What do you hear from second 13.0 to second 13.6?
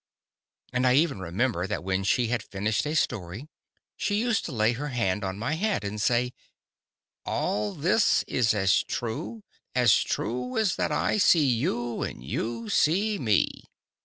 me."